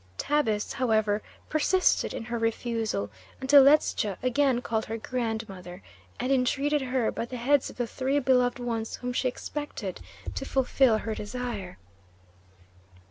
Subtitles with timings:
[0.17, 5.83] Tabus, however, persisted in her refusal, until Ledscha again called her "grandmother,"
[6.19, 9.99] and entreated her, by the heads of the three beloved ones whom she expected,
[10.33, 11.77] to fulfil her desire.